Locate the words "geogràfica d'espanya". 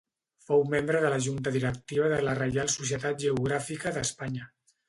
3.27-4.53